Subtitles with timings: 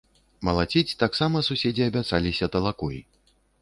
[0.47, 2.97] Малаціць таксама суседзі абяцаліся талакой.